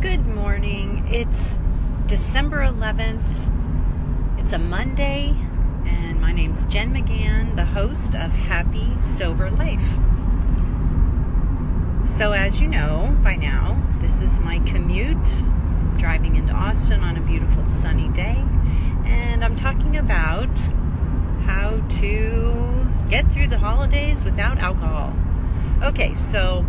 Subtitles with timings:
[0.00, 1.06] Good morning.
[1.10, 1.58] It's
[2.06, 4.40] December 11th.
[4.40, 5.36] It's a Monday,
[5.84, 9.84] and my name's Jen McGann, the host of Happy Sober Life.
[12.08, 15.42] So, as you know by now, this is my commute
[15.98, 18.42] driving into Austin on a beautiful sunny day,
[19.04, 20.58] and I'm talking about
[21.44, 25.14] how to get through the holidays without alcohol.
[25.82, 26.64] Okay, so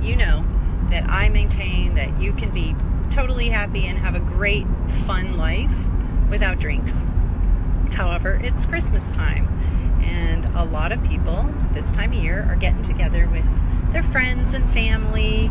[0.00, 0.42] you know
[0.90, 2.74] that I maintain that you can be
[3.10, 4.66] totally happy and have a great,
[5.06, 5.74] fun life
[6.30, 7.04] without drinks.
[7.90, 9.46] However, it's Christmas time,
[10.02, 13.46] and a lot of people this time of year are getting together with
[13.92, 15.50] their friends and family.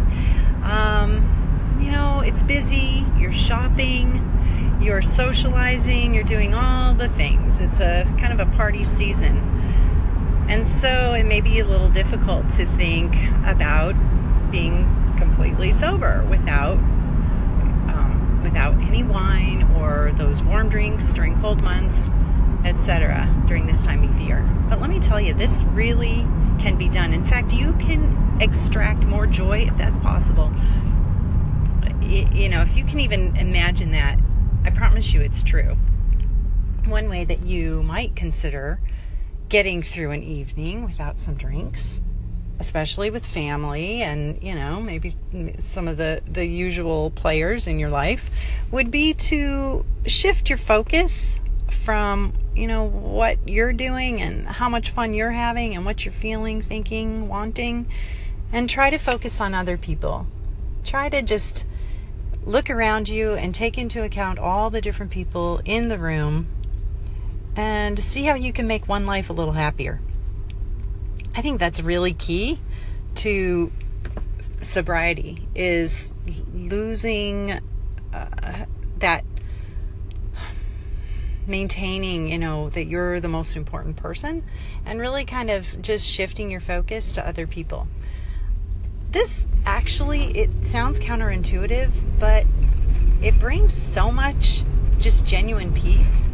[0.63, 7.59] Um, you know, it's busy, you're shopping, you're socializing, you're doing all the things.
[7.59, 9.37] It's a kind of a party season.
[10.49, 13.13] And so it may be a little difficult to think
[13.45, 13.95] about
[14.51, 14.85] being
[15.17, 22.09] completely sober without um, without any wine or those warm drinks during cold months,
[22.65, 23.27] etc.
[23.47, 24.41] during this time of year.
[24.69, 26.25] But let me tell you, this really
[26.59, 27.13] can be done.
[27.13, 30.51] In fact, you can extract more joy if that's possible.
[32.01, 34.19] You, you know, if you can even imagine that,
[34.63, 35.77] I promise you it's true.
[36.85, 38.79] One way that you might consider
[39.49, 42.01] getting through an evening without some drinks
[42.59, 45.13] especially with family and you know maybe
[45.59, 48.31] some of the the usual players in your life
[48.71, 51.39] would be to shift your focus
[51.83, 56.11] from you know what you're doing and how much fun you're having and what you're
[56.11, 57.87] feeling thinking wanting
[58.51, 60.27] and try to focus on other people.
[60.83, 61.65] Try to just
[62.45, 66.47] look around you and take into account all the different people in the room
[67.55, 69.99] and see how you can make one life a little happier
[71.37, 72.59] I think that's really key
[73.15, 73.71] to
[74.59, 76.11] sobriety is
[76.51, 77.59] losing
[78.11, 78.65] uh,
[78.97, 79.23] that
[81.45, 84.43] maintaining, you know, that you're the most important person
[84.83, 87.87] and really kind of just shifting your focus to other people.
[89.11, 92.47] This actually it sounds counterintuitive, but
[93.21, 94.63] it brings so much
[94.97, 96.27] just genuine peace.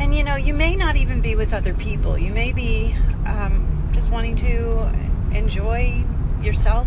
[0.00, 2.18] And you know, you may not even be with other people.
[2.18, 3.71] You may be um,
[4.12, 4.92] wanting to
[5.34, 6.04] enjoy
[6.42, 6.86] yourself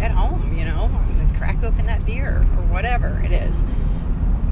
[0.00, 0.90] at home, you know,
[1.38, 3.62] crack open that beer or whatever it is.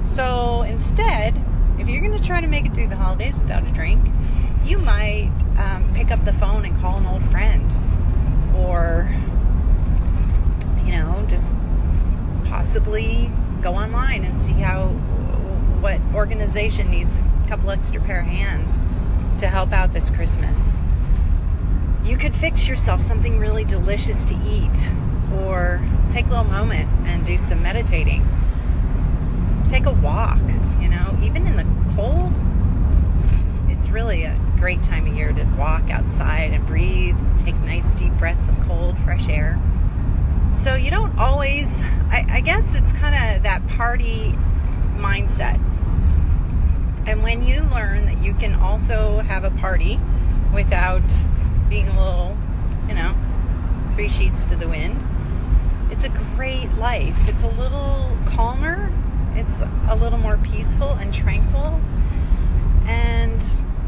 [0.04, 1.34] So instead,
[1.80, 4.04] if you're going to try to make it through the holidays without a drink,
[4.64, 7.64] you might um, pick up the phone and call an old friend
[8.56, 9.12] or,
[10.84, 11.52] you know, just
[12.44, 14.86] possibly go online and see how
[15.80, 18.78] what organization needs a couple extra pair of hands
[19.40, 20.76] to help out this Christmas
[22.06, 24.90] you could fix yourself something really delicious to eat
[25.40, 28.24] or take a little moment and do some meditating.
[29.68, 30.38] Take a walk,
[30.80, 32.32] you know, even in the cold.
[33.68, 38.12] It's really a great time of year to walk outside and breathe, take nice deep
[38.12, 39.60] breaths of cold, fresh air.
[40.54, 41.80] So you don't always,
[42.10, 44.38] I, I guess it's kind of that party
[44.96, 45.60] mindset.
[47.06, 50.00] And when you learn that you can also have a party
[50.54, 51.02] without
[51.68, 52.36] being a little,
[52.88, 53.14] you know,
[53.94, 55.00] three sheets to the wind.
[55.90, 57.16] It's a great life.
[57.28, 58.92] It's a little calmer,
[59.34, 61.80] it's a little more peaceful and tranquil,
[62.86, 63.42] and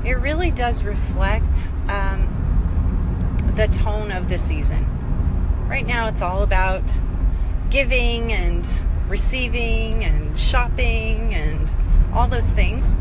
[0.04, 4.86] it really does reflect um, the tone of the season.
[5.68, 6.82] Right now, it's all about
[7.70, 8.66] giving and
[9.08, 11.68] receiving and shopping and
[12.12, 12.94] all those things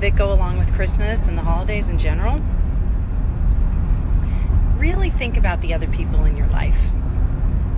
[0.00, 2.40] that go along with Christmas and the holidays in general
[4.80, 6.78] really think about the other people in your life.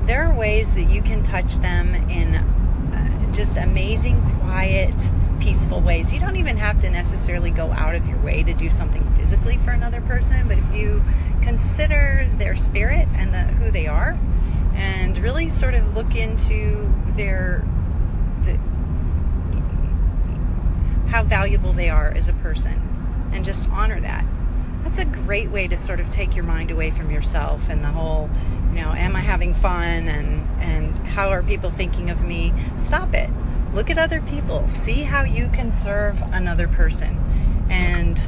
[0.06, 4.94] There are ways that you can touch them in uh, just amazing, quiet,
[5.40, 6.12] peaceful ways.
[6.12, 9.58] You don't even have to necessarily go out of your way to do something physically
[9.58, 11.02] for another person, but if you
[11.42, 14.16] consider their spirit and the, who they are,
[14.74, 17.66] and really sort of look into their
[18.44, 18.56] the,
[21.10, 24.24] how valuable they are as a person, and just honor that
[24.82, 27.88] that's a great way to sort of take your mind away from yourself and the
[27.88, 28.28] whole,
[28.72, 32.52] you know, am I having fun and and how are people thinking of me?
[32.76, 33.30] Stop it.
[33.74, 34.68] Look at other people.
[34.68, 37.18] See how you can serve another person.
[37.70, 38.18] And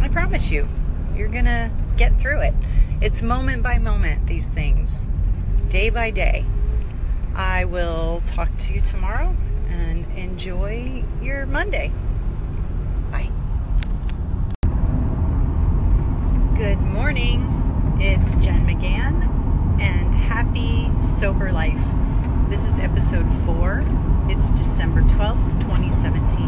[0.00, 0.68] I promise you,
[1.16, 2.54] you're to get through it.
[3.00, 5.06] It's moment by moment these things.
[5.68, 6.44] Day by day.
[7.34, 9.36] I will talk to you tomorrow
[9.68, 11.92] and enjoy your Monday.
[13.12, 13.30] Bye.
[16.56, 17.96] Good morning.
[18.00, 19.22] It's Jen McGann,
[19.80, 21.80] and happy Sober Life.
[22.48, 23.84] This is episode four.
[24.28, 26.40] It's December 12th, 2017.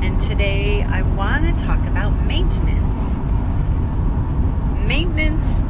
[0.00, 3.16] And today I want to talk about maintenance.
[4.86, 5.62] Maintenance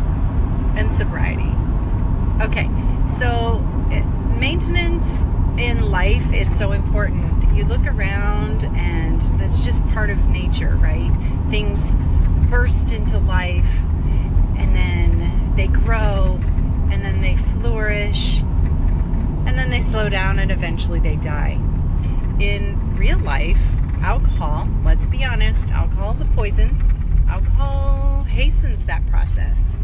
[0.77, 1.55] and sobriety.
[2.43, 2.69] Okay,
[3.09, 4.05] so eh,
[4.39, 5.23] maintenance
[5.57, 7.57] in life is so important.
[7.57, 11.11] You look around and that's just part of nature, right?
[11.49, 11.95] Things
[12.51, 13.65] burst into life
[14.57, 16.39] and then they grow
[16.91, 18.41] and then they flourish
[19.47, 21.61] and then they slow down and eventually they die.
[22.41, 23.61] In real life,
[24.01, 27.25] alcohol, let's be honest, alcohol is a poison.
[27.29, 29.77] Alcohol hastens that process.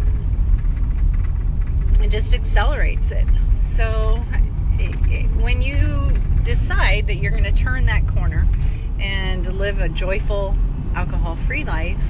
[2.01, 3.27] It just accelerates it.
[3.61, 4.25] So
[4.79, 6.13] it, it, when you
[6.43, 8.49] decide that you're going to turn that corner
[8.99, 10.57] and live a joyful
[10.95, 12.03] alcohol free life,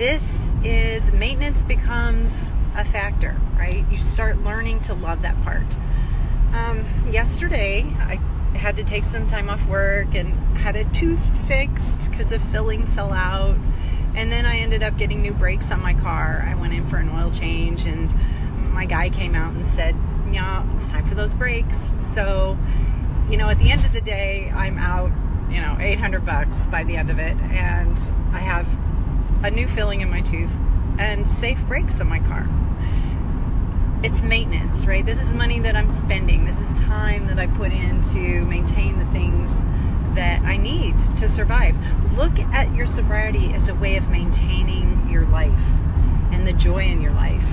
[0.00, 3.84] this is maintenance becomes a factor, right?
[3.90, 5.76] You start learning to love that part.
[6.54, 8.14] Um, yesterday, I
[8.56, 12.86] had to take some time off work and had a tooth fixed because a filling
[12.86, 13.58] fell out.
[14.14, 16.46] And then I ended up getting new brakes on my car.
[16.48, 18.10] I went in for an oil change, and
[18.72, 19.94] my guy came out and said,
[20.32, 21.92] Yeah, it's time for those brakes.
[21.98, 22.56] So,
[23.28, 25.10] you know, at the end of the day, I'm out,
[25.52, 27.36] you know, 800 bucks by the end of it.
[27.36, 27.98] And
[28.32, 28.66] I have
[29.42, 30.52] a new filling in my tooth
[30.98, 32.48] and safe brakes on my car
[34.02, 35.04] it's maintenance, right?
[35.04, 36.46] This is money that I'm spending.
[36.46, 39.62] This is time that I put in to maintain the things
[40.14, 41.76] that I need to survive.
[42.16, 45.52] Look at your sobriety as a way of maintaining your life
[46.32, 47.44] and the joy in your life.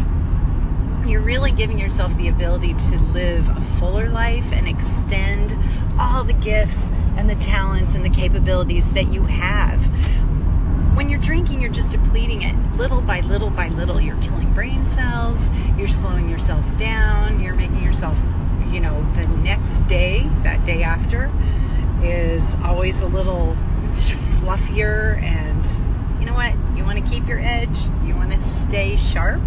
[1.06, 5.58] You're really giving yourself the ability to live a fuller life and extend
[6.00, 9.84] all the gifts and the talents and the capabilities that you have
[10.98, 14.02] when you're drinking, you're just depleting it little by little by little.
[14.02, 15.48] You're killing brain cells,
[15.78, 18.18] you're slowing yourself down, you're making yourself,
[18.72, 21.32] you know, the next day, that day after,
[22.02, 23.56] is always a little
[24.42, 25.22] fluffier.
[25.22, 25.64] And
[26.20, 26.56] you know what?
[26.76, 29.44] You want to keep your edge, you want to stay sharp,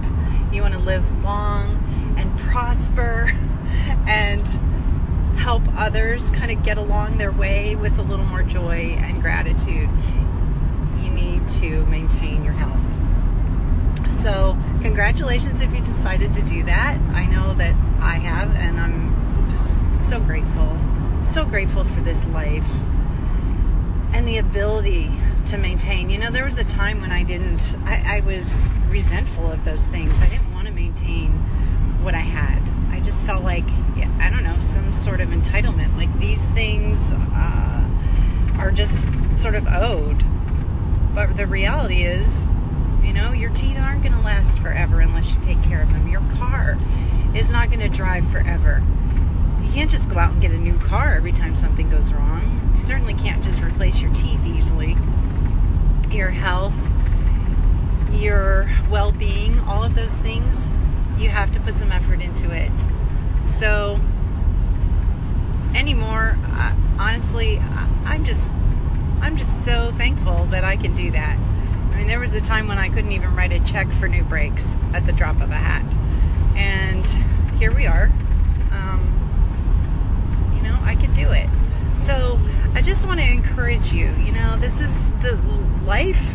[0.53, 3.33] you want to live long and prosper
[4.07, 4.47] and
[5.37, 9.91] help others kind of get along their way with a little more joy and gratitude
[11.03, 12.85] you need to maintain your health.
[14.11, 16.99] So, congratulations if you decided to do that.
[17.13, 20.79] I know that I have, and I'm just so grateful.
[21.25, 22.71] So grateful for this life
[24.13, 25.11] and the ability
[25.47, 26.11] to maintain.
[26.11, 29.87] You know, there was a time when I didn't, I, I was resentful of those
[29.87, 30.19] things.
[30.21, 31.33] I didn't want to maintain
[32.03, 32.61] what I had.
[32.95, 33.67] I just felt like,
[33.97, 35.97] yeah, I don't know, some sort of entitlement.
[35.97, 40.25] Like these things uh, are just sort of owed
[41.15, 42.45] but the reality is,
[43.05, 46.09] you know, your teeth aren't going to last forever unless you take care of them.
[46.09, 46.79] Your car
[47.35, 48.83] is not going to drive forever.
[49.63, 52.73] You can't just go out and get a new car every time something goes wrong.
[52.75, 54.97] You certainly can't just replace your teeth easily.
[56.11, 56.77] Your health,
[58.13, 60.69] your well being, all of those things,
[61.19, 62.73] you have to put some effort into it.
[63.47, 64.01] So,
[65.75, 68.51] anymore, uh, honestly, I'm just
[69.21, 71.39] I'm just so thankful that I can do that.
[72.01, 74.25] I mean, there was a time when I couldn't even write a check for new
[74.25, 75.85] brakes at the drop of a hat.
[76.57, 77.07] And
[77.59, 78.07] here we are.
[78.71, 79.05] Um,
[80.57, 81.47] you know, I can do it.
[81.95, 82.41] So
[82.73, 84.07] I just want to encourage you.
[84.17, 85.37] You know, this is the
[85.85, 86.27] life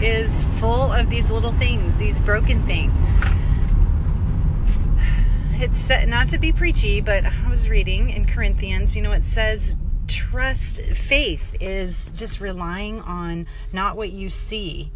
[0.00, 3.16] is full of these little things, these broken things.
[5.60, 9.76] It's not to be preachy, but I was reading in Corinthians, you know, it says,
[10.06, 14.92] trust faith is just relying on not what you see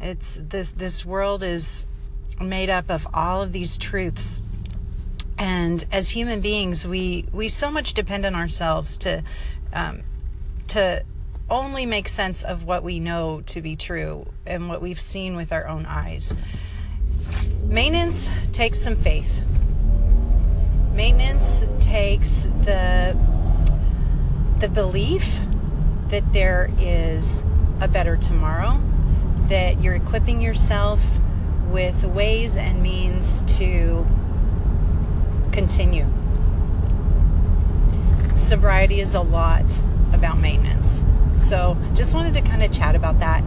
[0.00, 1.86] it's this this world is
[2.40, 4.42] made up of all of these truths.
[5.38, 9.22] And as human beings we we so much depend on ourselves to
[9.72, 10.02] um,
[10.68, 11.04] to
[11.48, 15.52] only make sense of what we know to be true and what we've seen with
[15.52, 16.34] our own eyes.
[17.64, 19.42] Maintenance takes some faith.
[20.94, 23.16] Maintenance takes the
[24.58, 25.40] the belief
[26.08, 27.42] that there is
[27.80, 28.80] a better tomorrow,
[29.48, 31.00] that you're equipping yourself
[31.68, 34.06] with ways and means to
[35.52, 36.06] continue.
[38.36, 39.64] Sobriety is a lot
[40.12, 41.02] about maintenance.
[41.36, 43.42] So, just wanted to kind of chat about that.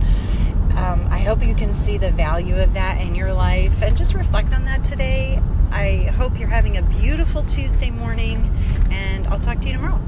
[0.75, 4.13] Um, I hope you can see the value of that in your life and just
[4.13, 5.41] reflect on that today.
[5.71, 8.55] I hope you're having a beautiful Tuesday morning,
[8.91, 9.99] and I'll talk to you tomorrow.